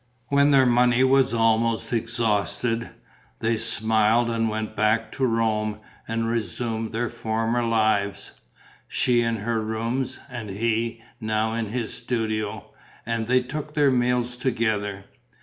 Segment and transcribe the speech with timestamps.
[0.29, 2.89] When their money was almost exhausted,
[3.37, 5.77] they smiled and went back to Rome
[6.07, 8.31] and resumed their former lives:
[8.87, 12.71] she in her rooms and he, now, in his studio;
[13.05, 15.05] and they took their meals together.